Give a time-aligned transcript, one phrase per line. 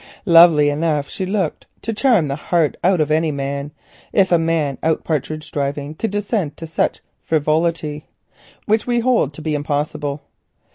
[0.25, 3.71] Lovely enough she looked to charm the heart of any man,
[4.11, 8.07] if a man out partridge driving could descend to such frivolity,
[8.65, 10.23] which we hold to be impossible.